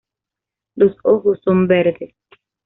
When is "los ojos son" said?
0.77-1.67